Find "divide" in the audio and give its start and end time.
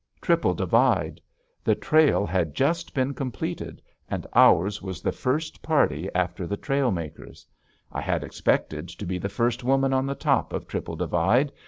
0.55-1.21, 10.95-11.51